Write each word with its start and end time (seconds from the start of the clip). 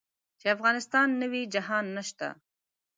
چې 0.39 0.45
افغانستان 0.55 1.07
نه 1.19 1.27
وي 1.31 1.43
جهان 1.53 1.85
نشته. 1.97 2.27